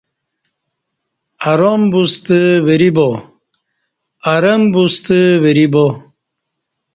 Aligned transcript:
ارم 1.51 1.81
بوستہ 4.73 5.21
وری 5.47 5.65
با 5.73 5.85